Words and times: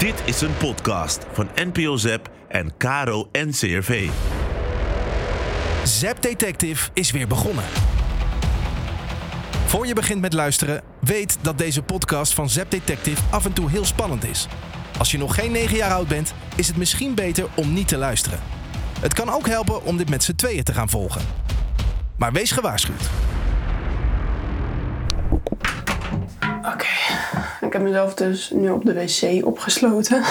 Dit 0.00 0.22
is 0.24 0.40
een 0.40 0.56
podcast 0.56 1.26
van 1.32 1.48
NPO 1.54 1.96
Zep 1.96 2.30
en 2.48 2.72
Caro 2.78 3.28
NCRV. 3.32 4.08
Zap 5.84 6.22
Detective 6.22 6.90
is 6.94 7.10
weer 7.10 7.26
begonnen. 7.26 7.64
Voor 9.66 9.86
je 9.86 9.94
begint 9.94 10.20
met 10.20 10.32
luisteren, 10.32 10.82
weet 11.00 11.38
dat 11.40 11.58
deze 11.58 11.82
podcast 11.82 12.34
van 12.34 12.50
Zap 12.50 12.70
Detective 12.70 13.22
af 13.30 13.44
en 13.44 13.52
toe 13.52 13.70
heel 13.70 13.84
spannend 13.84 14.24
is. 14.24 14.46
Als 14.98 15.10
je 15.10 15.18
nog 15.18 15.34
geen 15.34 15.52
9 15.52 15.76
jaar 15.76 15.92
oud 15.92 16.08
bent, 16.08 16.34
is 16.56 16.68
het 16.68 16.76
misschien 16.76 17.14
beter 17.14 17.46
om 17.54 17.72
niet 17.72 17.88
te 17.88 17.96
luisteren. 17.96 18.40
Het 19.00 19.14
kan 19.14 19.30
ook 19.30 19.46
helpen 19.46 19.84
om 19.84 19.96
dit 19.96 20.10
met 20.10 20.24
z'n 20.24 20.34
tweeën 20.34 20.64
te 20.64 20.74
gaan 20.74 20.88
volgen. 20.88 21.22
Maar 22.16 22.32
wees 22.32 22.50
gewaarschuwd. 22.50 23.10
Ik 27.70 27.76
heb 27.76 27.84
mezelf 27.84 28.14
dus 28.14 28.50
nu 28.54 28.70
op 28.70 28.84
de 28.84 28.94
wc 28.94 29.46
opgesloten. 29.46 30.22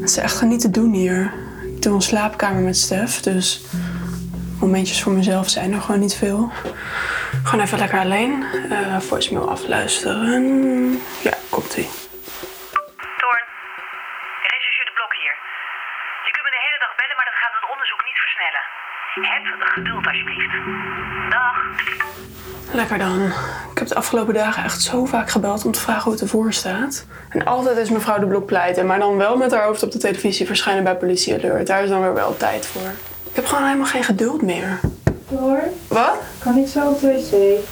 Het 0.00 0.10
is 0.10 0.16
echt 0.16 0.42
niet 0.42 0.60
te 0.60 0.70
doen 0.70 0.92
hier. 0.92 1.32
Ik 1.76 1.82
doe 1.82 1.94
een 1.94 2.02
slaapkamer 2.02 2.62
met 2.62 2.76
Stef, 2.76 3.20
dus 3.20 3.64
momentjes 4.60 5.02
voor 5.02 5.12
mezelf 5.12 5.48
zijn 5.48 5.72
er 5.72 5.80
gewoon 5.80 6.00
niet 6.00 6.14
veel. 6.14 6.50
Gewoon 7.42 7.64
even 7.64 7.78
lekker 7.78 7.98
alleen. 7.98 8.44
eh 8.70 9.00
voicemail 9.00 9.50
afluisteren. 9.50 10.98
Ja, 11.22 11.34
Lekker 22.92 23.08
dan. 23.08 23.26
Ik 23.72 23.78
heb 23.78 23.88
de 23.88 23.94
afgelopen 23.94 24.34
dagen 24.34 24.64
echt 24.64 24.82
zo 24.82 25.04
vaak 25.04 25.30
gebeld 25.30 25.64
om 25.64 25.72
te 25.72 25.80
vragen 25.80 26.02
hoe 26.02 26.12
het 26.12 26.20
ervoor 26.20 26.52
staat. 26.52 27.04
En 27.28 27.44
altijd 27.44 27.76
is 27.76 27.90
mevrouw 27.90 28.18
de 28.18 28.26
Blok 28.26 28.46
pleiten, 28.46 28.86
maar 28.86 28.98
dan 28.98 29.16
wel 29.16 29.36
met 29.36 29.50
haar 29.52 29.64
hoofd 29.64 29.82
op 29.82 29.92
de 29.92 29.98
televisie 29.98 30.46
verschijnen 30.46 30.84
bij 30.84 30.96
Politie 30.96 31.34
Alert. 31.34 31.66
Daar 31.66 31.82
is 31.82 31.88
dan 31.88 32.00
weer 32.00 32.14
wel 32.14 32.36
tijd 32.36 32.66
voor. 32.66 32.90
Ik 33.30 33.36
heb 33.36 33.46
gewoon 33.46 33.64
helemaal 33.64 33.86
geen 33.86 34.04
geduld 34.04 34.42
meer. 34.42 34.80
Hoor, 35.28 35.62
Wat? 35.88 36.16
kan 36.38 36.54
niet 36.54 36.68
zo 36.68 36.88
op 36.88 37.00
de 37.00 37.06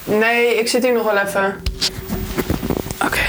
wc. 0.05 0.19
Nee, 0.19 0.59
ik 0.59 0.69
zit 0.69 0.83
hier 0.83 0.93
nog 0.93 1.13
wel 1.13 1.17
even. 1.17 1.55
Oké. 3.05 3.21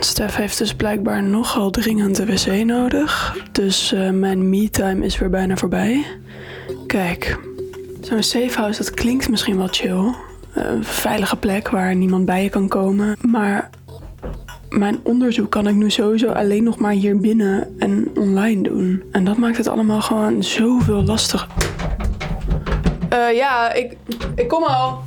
Stef 0.00 0.36
heeft 0.36 0.58
dus 0.58 0.74
blijkbaar 0.74 1.22
nogal 1.22 1.70
dringend 1.70 2.16
de 2.16 2.26
wc 2.26 2.64
nodig. 2.64 3.36
Dus 3.52 3.92
eh, 3.92 4.10
mijn 4.10 4.48
me-time 4.48 5.04
is 5.04 5.18
weer 5.18 5.30
bijna 5.30 5.56
voorbij. 5.56 6.06
Kijk, 6.86 7.38
zo'n 8.00 8.22
safe 8.22 8.60
house, 8.60 8.78
dat 8.82 8.90
klinkt 8.90 9.28
misschien 9.28 9.56
wel 9.56 9.68
chill. 9.70 10.14
Een 10.54 10.84
veilige 10.84 11.36
plek 11.36 11.68
waar 11.68 11.94
niemand 11.94 12.24
bij 12.24 12.42
je 12.42 12.48
kan 12.48 12.68
komen. 12.68 13.16
Maar 13.20 13.70
mijn 14.68 15.00
onderzoek 15.02 15.50
kan 15.50 15.68
ik 15.68 15.74
nu 15.74 15.90
sowieso 15.90 16.28
alleen 16.28 16.64
nog 16.64 16.78
maar 16.78 16.92
hier 16.92 17.18
binnen 17.18 17.74
en 17.78 18.10
online 18.16 18.62
doen. 18.62 19.02
En 19.12 19.24
dat 19.24 19.36
maakt 19.36 19.56
het 19.56 19.68
allemaal 19.68 20.00
gewoon 20.00 20.42
zoveel 20.42 21.02
lastiger. 21.04 21.48
Eh, 23.08 23.36
ja, 23.36 23.72
ik, 23.72 23.96
ik 24.34 24.48
kom 24.48 24.62
al. 24.62 25.02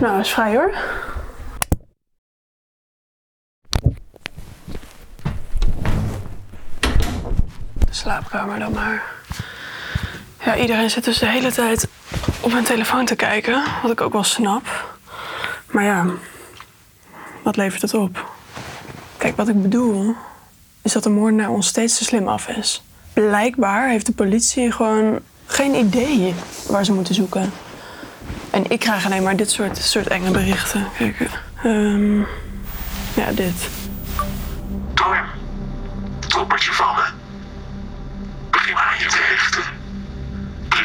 Nou, 0.00 0.20
is 0.20 0.30
vrij 0.30 0.54
hoor. 0.54 0.74
Slaapkamer 8.06 8.58
dan 8.58 8.72
maar. 8.72 9.02
Ja, 10.44 10.56
iedereen 10.56 10.90
zit 10.90 11.04
dus 11.04 11.18
de 11.18 11.26
hele 11.26 11.52
tijd 11.52 11.88
op 12.40 12.52
mijn 12.52 12.64
telefoon 12.64 13.04
te 13.04 13.16
kijken. 13.16 13.62
Wat 13.82 13.90
ik 13.90 14.00
ook 14.00 14.12
wel 14.12 14.24
snap. 14.24 14.96
Maar 15.70 15.84
ja, 15.84 16.06
wat 17.42 17.56
levert 17.56 17.82
het 17.82 17.94
op? 17.94 18.30
Kijk, 19.16 19.36
wat 19.36 19.48
ik 19.48 19.62
bedoel 19.62 20.14
is 20.82 20.92
dat 20.92 21.02
de 21.02 21.08
moordenaar 21.10 21.50
ons 21.50 21.66
steeds 21.66 21.98
te 21.98 22.04
slim 22.04 22.28
af 22.28 22.48
is. 22.48 22.82
Blijkbaar 23.12 23.88
heeft 23.88 24.06
de 24.06 24.12
politie 24.12 24.72
gewoon 24.72 25.18
geen 25.46 25.74
idee 25.74 26.34
waar 26.68 26.84
ze 26.84 26.92
moeten 26.92 27.14
zoeken. 27.14 27.52
En 28.50 28.70
ik 28.70 28.78
krijg 28.78 29.06
alleen 29.06 29.22
maar 29.22 29.36
dit 29.36 29.50
soort, 29.50 29.78
soort 29.78 30.06
enge 30.06 30.30
berichten. 30.30 30.86
Kijk, 30.98 31.30
ehm, 31.62 32.18
ja, 33.14 33.32
dit. 33.34 33.85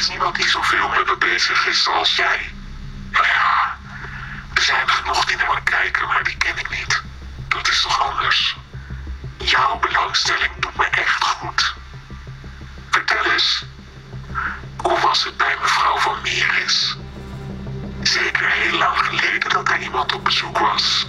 Is 0.01 0.09
niemand 0.09 0.35
die 0.35 0.49
zoveel 0.49 0.89
met 0.89 1.05
me 1.05 1.17
bezig 1.17 1.67
is 1.67 1.87
als 1.87 2.15
jij. 2.15 2.53
Nou 3.11 3.25
ja, 3.25 3.77
er 4.53 4.61
zijn 4.61 4.89
genoeg 4.89 5.25
die 5.25 5.37
naar 5.37 5.53
me 5.53 5.63
kijken, 5.63 6.07
maar 6.07 6.23
die 6.23 6.37
ken 6.37 6.57
ik 6.57 6.69
niet. 6.69 7.01
Dat 7.47 7.67
is 7.67 7.81
toch 7.81 8.09
anders? 8.09 8.57
Jouw 9.37 9.79
belangstelling 9.79 10.51
doet 10.59 10.77
me 10.77 10.85
echt 10.85 11.23
goed. 11.23 11.75
Vertel 12.89 13.31
eens, 13.31 13.65
hoe 14.77 14.99
was 14.99 15.23
het 15.23 15.37
bij 15.37 15.55
mevrouw 15.61 15.97
van 15.97 16.21
Mieris? 16.21 16.97
Zeker 18.01 18.49
heel 18.49 18.77
lang 18.77 18.97
geleden 18.97 19.49
dat 19.49 19.69
er 19.69 19.79
iemand 19.79 20.13
op 20.13 20.23
bezoek 20.23 20.57
was. 20.57 21.07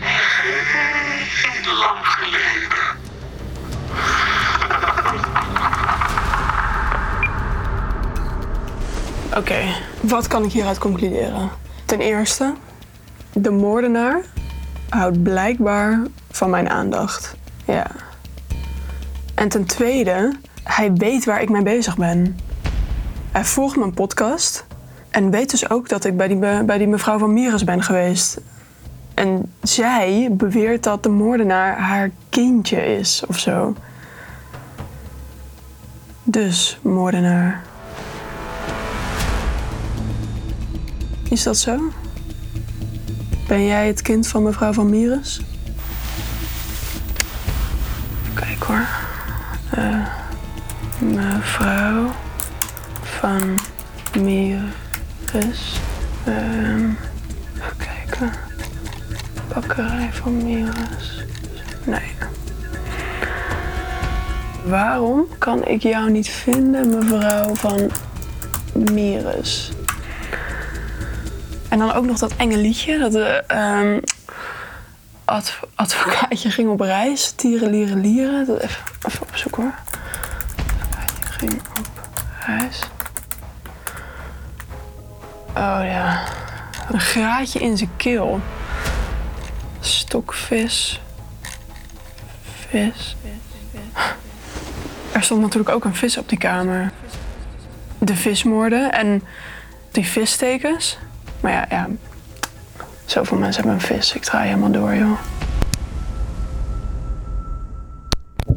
Heel 0.00 1.74
lang 1.74 2.06
geleden. 2.06 3.00
Oké, 9.36 9.74
wat 10.00 10.26
kan 10.26 10.44
ik 10.44 10.52
hieruit 10.52 10.78
concluderen? 10.78 11.50
Ten 11.84 12.00
eerste, 12.00 12.54
de 13.32 13.50
moordenaar 13.50 14.20
houdt 14.88 15.22
blijkbaar 15.22 16.02
van 16.30 16.50
mijn 16.50 16.70
aandacht. 16.70 17.34
Ja. 17.66 17.86
En 19.34 19.48
ten 19.48 19.64
tweede, 19.64 20.32
hij 20.62 20.92
weet 20.92 21.24
waar 21.24 21.42
ik 21.42 21.48
mee 21.48 21.62
bezig 21.62 21.96
ben. 21.96 22.38
Hij 23.30 23.44
volgt 23.44 23.76
mijn 23.76 23.94
podcast 23.94 24.64
en 25.10 25.30
weet 25.30 25.50
dus 25.50 25.70
ook 25.70 25.88
dat 25.88 26.04
ik 26.04 26.16
bij 26.16 26.28
die, 26.28 26.64
bij 26.64 26.78
die 26.78 26.88
mevrouw 26.88 27.18
van 27.18 27.32
Mieres 27.32 27.64
ben 27.64 27.82
geweest. 27.82 28.40
En 29.14 29.52
zij 29.62 30.28
beweert 30.32 30.82
dat 30.82 31.02
de 31.02 31.08
moordenaar 31.08 31.78
haar 31.78 32.10
kindje 32.28 32.96
is 32.98 33.22
of 33.28 33.38
zo. 33.38 33.74
Dus, 36.22 36.78
moordenaar. 36.82 37.62
Is 41.32 41.42
dat 41.42 41.58
zo? 41.58 41.92
Ben 43.48 43.64
jij 43.64 43.86
het 43.86 44.02
kind 44.02 44.26
van 44.26 44.42
mevrouw 44.42 44.72
van 44.72 44.90
Mieres? 44.90 45.40
Kijk 48.34 48.62
hoor. 48.62 48.86
Eh, 49.70 50.06
mevrouw 50.98 52.10
van 53.02 53.58
Mieres. 54.20 55.80
Ehm, 56.24 56.90
even 57.54 57.76
kijken. 57.76 58.32
Bakkerij 59.54 60.10
van 60.12 60.44
Mieres. 60.44 61.24
Nee. 61.84 62.12
Waarom 64.64 65.26
kan 65.38 65.66
ik 65.66 65.82
jou 65.82 66.10
niet 66.10 66.28
vinden, 66.28 66.88
mevrouw 66.88 67.54
van 67.54 67.90
Mieres? 68.72 69.72
En 71.72 71.78
dan 71.78 71.92
ook 71.92 72.04
nog 72.04 72.18
dat 72.18 72.36
enge 72.36 72.56
liedje. 72.56 72.98
Dat 72.98 73.12
de 73.12 73.44
ehm, 73.46 74.00
adv- 75.24 75.62
advocaatje 75.74 76.50
ging 76.50 76.70
op 76.70 76.80
reis. 76.80 77.30
Tieren, 77.30 77.70
lieren, 77.70 78.00
lieren. 78.00 78.46
Dat 78.46 78.60
even, 78.60 78.82
even 79.08 79.26
opzoeken 79.28 79.62
hoor. 79.62 79.74
Advocaatje 80.80 81.32
ging 81.32 81.52
op 81.78 81.90
reis. 82.46 82.80
Oh 85.48 85.80
ja. 85.84 86.22
Een 86.90 87.00
graatje 87.00 87.58
in 87.58 87.76
zijn 87.76 87.90
keel. 87.96 88.40
Stokvis. 89.80 91.00
Vis. 92.68 93.16
Er 95.12 95.22
stond 95.22 95.40
natuurlijk 95.40 95.74
ook 95.74 95.84
een 95.84 95.94
vis 95.94 96.18
op 96.18 96.28
die 96.28 96.38
kamer. 96.38 96.92
De 97.98 98.16
vismoorden 98.16 98.92
en 98.92 99.22
die 99.90 100.06
vistekens. 100.06 100.98
Maar 101.42 101.52
ja, 101.52 101.66
ja. 101.70 101.88
Zoveel 103.04 103.38
mensen 103.38 103.62
hebben 103.62 103.80
een 103.80 103.86
vis. 103.86 104.12
Ik 104.12 104.22
draai 104.22 104.48
helemaal 104.48 104.70
door, 104.70 104.94
joh. 104.94 105.18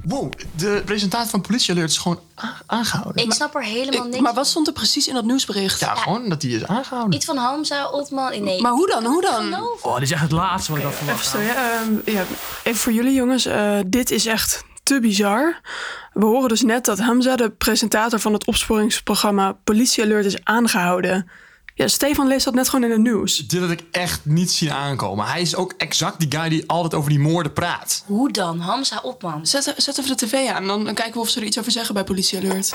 Wow, 0.03 0.31
de 0.55 0.81
presentatie 0.85 1.29
van 1.29 1.41
Politie 1.41 1.73
Alert 1.73 1.89
is 1.89 1.97
gewoon 1.97 2.19
aangehouden. 2.65 3.23
Ik 3.23 3.33
snap 3.33 3.55
er 3.55 3.63
helemaal 3.63 4.03
niks 4.07 4.19
maar 4.19 4.33
wat 4.33 4.47
stond 4.47 4.67
er 4.67 4.73
precies 4.73 5.07
in 5.07 5.13
dat 5.13 5.25
nieuwsbericht? 5.25 5.79
Ja, 5.79 5.95
gewoon 5.95 6.29
dat 6.29 6.41
hij 6.41 6.51
is 6.51 6.65
aangehouden. 6.65 7.13
Iets 7.15 7.25
van 7.25 7.37
Hamza, 7.37 7.89
Otman, 7.89 8.43
nee. 8.43 8.61
Maar 8.61 8.71
hoe 8.71 8.87
dan? 8.87 9.05
Hoe 9.05 9.21
dan? 9.21 9.53
Oh, 9.81 9.93
dit 9.93 10.03
is 10.03 10.11
echt 10.11 10.21
het 10.21 10.31
laatste 10.31 10.71
wat 10.71 10.79
ik 10.79 10.85
had 10.85 10.95
verwacht. 10.95 11.33
Even, 11.33 11.43
ja, 11.43 11.71
ehm, 11.71 11.93
ja, 12.05 12.23
even 12.63 12.79
voor 12.79 12.91
jullie 12.93 13.13
jongens. 13.13 13.45
eh, 13.45 13.77
dit 13.87 14.11
is 14.11 14.25
echt 14.25 14.63
te 14.83 14.99
bizar. 14.99 15.59
We 16.13 16.25
horen 16.25 16.49
dus 16.49 16.61
net 16.61 16.85
dat 16.85 16.99
Hamza, 16.99 17.35
de 17.35 17.49
presentator 17.49 18.19
van 18.19 18.33
het 18.33 18.45
opsporingsprogramma 18.45 19.57
Politie 19.63 20.03
Alert, 20.03 20.25
is 20.25 20.43
aangehouden. 20.43 21.29
Ja, 21.77 21.87
Stefan 21.87 22.27
leest 22.27 22.45
dat 22.45 22.53
net 22.53 22.69
gewoon 22.69 22.85
in 22.85 22.91
het 22.91 23.01
nieuws. 23.01 23.47
Dit 23.47 23.61
had 23.61 23.69
ik 23.69 23.83
echt 23.91 24.25
niet 24.25 24.51
zien 24.51 24.71
aankomen. 24.71 25.25
Hij 25.25 25.41
is 25.41 25.55
ook 25.55 25.73
exact 25.77 26.19
die 26.19 26.39
guy 26.39 26.49
die 26.49 26.63
altijd 26.67 26.93
over 26.93 27.09
die 27.09 27.19
moorden 27.19 27.53
praat. 27.53 28.03
Hoe 28.05 28.31
dan? 28.31 28.59
Hamza 28.59 28.99
Opman. 29.03 29.45
Zet, 29.45 29.73
zet 29.77 29.97
even 29.97 30.17
de 30.17 30.25
tv 30.25 30.47
aan, 30.49 30.67
dan, 30.67 30.83
dan 30.83 30.93
kijken 30.93 31.13
we 31.13 31.19
of 31.19 31.29
ze 31.29 31.39
er 31.39 31.45
iets 31.45 31.59
over 31.59 31.71
zeggen 31.71 31.93
bij 31.93 32.03
Politie 32.03 32.37
Alert. 32.39 32.69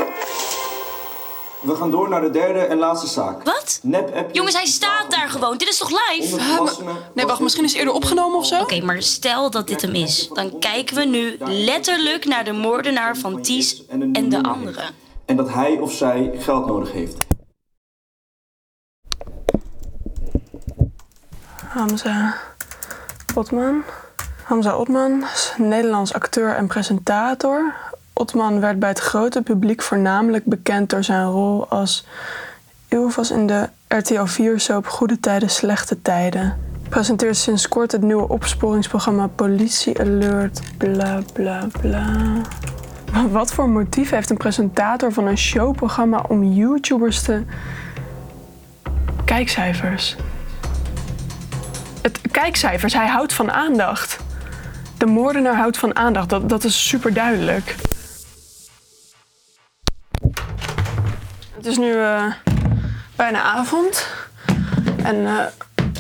We 1.60 1.74
gaan 1.74 1.90
door 1.90 2.08
naar 2.08 2.20
de 2.20 2.30
derde 2.30 2.58
en 2.58 2.78
laatste 2.78 3.06
zaak. 3.06 3.42
Wat? 3.44 3.80
Nep-app. 3.82 4.34
Jongens, 4.34 4.54
hij 4.54 4.66
staat 4.66 5.10
daar 5.10 5.28
gewoon. 5.28 5.56
Dit 5.56 5.68
is 5.68 5.78
toch 5.78 5.90
live? 5.90 6.36
Nee, 7.14 7.26
wacht, 7.26 7.40
misschien 7.40 7.64
is 7.64 7.70
het 7.70 7.78
eerder 7.78 7.94
opgenomen 7.94 8.38
of 8.38 8.46
zo? 8.46 8.60
Oké, 8.60 8.80
maar 8.80 9.02
stel 9.02 9.50
dat 9.50 9.68
dit 9.68 9.82
hem 9.82 9.94
is. 9.94 10.28
Dan 10.32 10.58
kijken 10.58 10.96
we 10.96 11.04
nu 11.04 11.36
letterlijk 11.38 12.24
naar 12.24 12.44
de 12.44 12.52
moordenaar 12.52 13.16
van 13.16 13.42
Ties 13.42 13.82
en 14.12 14.28
de 14.28 14.42
anderen. 14.42 14.84
En 15.26 15.36
dat 15.36 15.52
hij 15.52 15.78
of 15.78 15.92
zij 15.92 16.30
geld 16.38 16.66
nodig 16.66 16.92
heeft. 16.92 17.29
Hamza 21.70 22.34
Otman. 23.34 23.82
Hamza 24.42 24.76
Otman 24.76 25.24
Nederlands 25.56 26.12
acteur 26.12 26.54
en 26.54 26.66
presentator. 26.66 27.74
Otman 28.12 28.60
werd 28.60 28.78
bij 28.78 28.88
het 28.88 28.98
grote 28.98 29.42
publiek 29.42 29.82
voornamelijk 29.82 30.44
bekend 30.44 30.90
door 30.90 31.04
zijn 31.04 31.26
rol 31.26 31.68
als 31.68 32.06
Ilvas 32.88 33.30
in 33.30 33.46
de 33.46 33.68
RTL 33.88 34.26
4-soap 34.26 34.86
Goede 34.86 35.20
Tijden, 35.20 35.50
Slechte 35.50 36.02
Tijden. 36.02 36.58
Presenteert 36.88 37.36
sinds 37.36 37.68
kort 37.68 37.92
het 37.92 38.02
nieuwe 38.02 38.28
opsporingsprogramma 38.28 39.26
Politie 39.26 40.00
Alert, 40.00 40.60
bla 40.76 41.20
bla 41.32 41.66
bla. 41.80 42.12
Maar 43.12 43.30
wat 43.30 43.52
voor 43.52 43.68
motief 43.68 44.10
heeft 44.10 44.30
een 44.30 44.36
presentator 44.36 45.12
van 45.12 45.26
een 45.26 45.38
showprogramma 45.38 46.24
om 46.28 46.44
YouTubers 46.44 47.22
te... 47.22 47.42
Kijkcijfers. 49.24 50.16
Kijkcijfers, 52.40 52.94
hij 52.94 53.06
houdt 53.06 53.32
van 53.32 53.50
aandacht. 53.50 54.18
De 54.98 55.06
moordenaar 55.06 55.56
houdt 55.56 55.78
van 55.78 55.96
aandacht, 55.96 56.28
dat, 56.28 56.48
dat 56.48 56.64
is 56.64 56.88
super 56.88 57.14
duidelijk. 57.14 57.74
Het 61.56 61.66
is 61.66 61.78
nu 61.78 61.92
eh, 61.92 62.24
bijna 63.16 63.42
avond. 63.42 64.06
En 65.02 65.26
eh, 65.26 65.44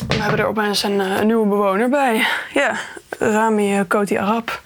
we 0.08 0.14
hebben 0.14 0.38
er 0.38 0.46
opeens 0.46 0.82
een, 0.82 1.00
eh, 1.00 1.18
een 1.18 1.26
nieuwe 1.26 1.46
bewoner 1.46 1.88
bij. 1.88 2.26
Ja, 2.54 2.76
Rami 3.18 3.84
Koti 3.84 4.16
Arab. 4.16 4.62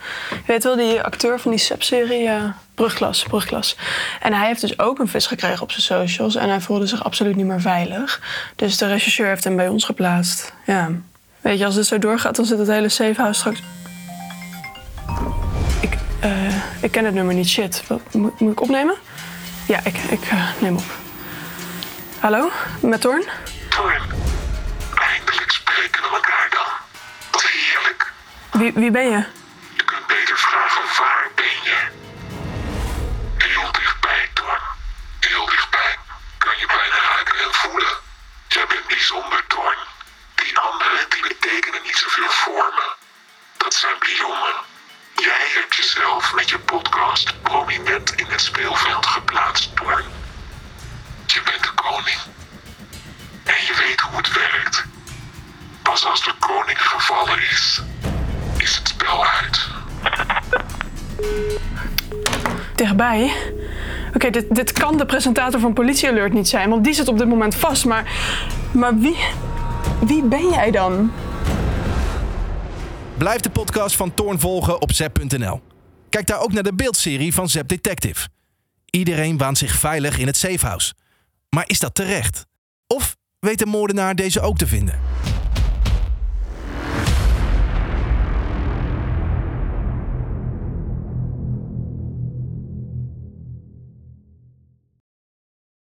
Weet 0.46 0.64
wel, 0.64 0.76
die 0.76 1.02
acteur 1.02 1.40
van 1.40 1.50
die 1.50 1.60
SEP-serie 1.60 2.28
eh, 2.28 2.44
Brugklas, 2.74 3.22
Brugklas. 3.22 3.76
En 4.20 4.32
hij 4.32 4.46
heeft 4.46 4.60
dus 4.60 4.78
ook 4.78 4.98
een 4.98 5.08
vis 5.08 5.26
gekregen 5.26 5.62
op 5.62 5.70
zijn 5.70 5.82
socials. 5.82 6.34
En 6.34 6.48
hij 6.48 6.60
voelde 6.60 6.86
zich 6.86 7.04
absoluut 7.04 7.36
niet 7.36 7.46
meer 7.46 7.60
veilig. 7.60 8.20
Dus 8.56 8.78
de 8.78 8.86
rechercheur 8.86 9.28
heeft 9.28 9.44
hem 9.44 9.56
bij 9.56 9.68
ons 9.68 9.84
geplaatst. 9.84 10.52
Ja. 10.66 10.90
Weet 11.44 11.58
je, 11.58 11.64
als 11.64 11.74
dit 11.74 11.86
zo 11.86 11.98
doorgaat, 11.98 12.36
dan 12.36 12.44
zit 12.44 12.58
het 12.58 12.68
hele 12.68 12.88
safehouse 12.88 13.40
straks... 13.40 13.62
Ik, 15.80 15.98
eh, 16.20 16.82
ik 16.82 16.90
ken 16.90 17.04
het 17.04 17.14
nummer 17.14 17.34
niet. 17.34 17.48
Shit. 17.48 17.82
Wat, 17.86 18.00
moet, 18.12 18.40
moet 18.40 18.52
ik 18.52 18.60
opnemen? 18.60 18.94
Ja, 19.66 19.78
ik, 19.84 19.96
ik 19.96 20.24
eh, 20.30 20.50
neem 20.58 20.76
op. 20.76 20.84
Hallo? 22.18 22.50
Met 22.80 23.00
Torn? 23.00 23.24
Torn, 23.68 24.02
eindelijk 24.94 25.50
spreken 25.50 26.02
we 26.02 26.08
elkaar 26.08 26.48
dan. 26.50 26.72
Wat 27.30 27.42
heerlijk. 27.42 28.12
Wie, 28.52 28.72
wie 28.72 28.90
ben 28.90 29.04
je? 29.04 29.24
Je 29.76 29.84
kunt 29.84 30.06
beter 30.06 30.36
vragen 30.36 30.82
waar 30.98 31.28
ben 31.34 31.56
je? 31.68 31.78
Heel 33.36 33.72
dichtbij, 33.72 34.28
Torn. 34.32 34.62
Heel 35.20 35.46
dichtbij. 35.46 35.96
Kan 36.38 36.52
je 36.60 36.66
bijna 36.66 36.98
ruiken 37.12 37.36
en 37.46 37.52
voelen. 37.52 37.94
Jij 38.48 38.64
bent 38.68 38.86
bijzonder, 38.88 39.44
Torn. 39.48 39.93
Anderen, 40.70 41.06
die 41.08 41.22
betekenen 41.28 41.82
niet 41.82 41.96
zoveel 41.96 42.28
voor 42.28 42.72
me. 42.76 42.86
Dat 43.56 43.74
zijn 43.74 43.98
pionnen. 43.98 44.54
Jij 45.14 45.46
hebt 45.54 45.74
jezelf 45.74 46.34
met 46.34 46.50
je 46.50 46.58
podcast 46.58 47.42
prominent 47.42 48.14
in 48.14 48.26
het 48.28 48.40
speelveld 48.40 49.06
geplaatst, 49.06 49.76
Torn. 49.76 50.04
Je 51.26 51.40
bent 51.44 51.62
de 51.62 51.70
koning. 51.74 52.18
En 53.44 53.54
je 53.66 53.74
weet 53.86 54.00
hoe 54.00 54.16
het 54.16 54.32
werkt. 54.32 54.84
Pas 55.82 56.06
als 56.06 56.24
de 56.24 56.32
koning 56.38 56.88
gevallen 56.88 57.38
is, 57.38 57.80
is 58.56 58.76
het 58.76 58.88
spel 58.88 59.26
uit. 59.26 59.68
Dichtbij? 62.74 63.32
Oké, 64.14 64.30
dit, 64.30 64.54
dit 64.54 64.72
kan 64.72 64.96
de 64.96 65.06
presentator 65.06 65.60
van 65.60 65.72
Politie 65.72 66.08
Alert 66.08 66.32
niet 66.32 66.48
zijn, 66.48 66.70
want 66.70 66.84
die 66.84 66.94
zit 66.94 67.08
op 67.08 67.18
dit 67.18 67.28
moment 67.28 67.54
vast. 67.54 67.84
Maar, 67.84 68.04
maar 68.72 68.98
wie, 68.98 69.16
wie 70.00 70.24
ben 70.24 70.48
jij 70.48 70.70
dan? 70.70 71.12
Blijf 73.18 73.40
de 73.40 73.50
podcast 73.50 73.96
van 73.96 74.14
Toorn 74.14 74.40
volgen 74.40 74.80
op 74.80 74.92
zep.nl. 74.92 75.60
Kijk 76.08 76.26
daar 76.26 76.40
ook 76.40 76.52
naar 76.52 76.62
de 76.62 76.74
beeldserie 76.74 77.34
van 77.34 77.48
Zep 77.48 77.68
Detective. 77.68 78.28
Iedereen 78.90 79.38
waant 79.38 79.58
zich 79.58 79.74
veilig 79.74 80.18
in 80.18 80.26
het 80.26 80.36
safehouse. 80.36 80.94
Maar 81.48 81.64
is 81.66 81.78
dat 81.78 81.94
terecht? 81.94 82.46
Of 82.86 83.16
weet 83.38 83.58
de 83.58 83.66
moordenaar 83.66 84.14
deze 84.14 84.40
ook 84.40 84.58
te 84.58 84.66
vinden? 84.66 85.00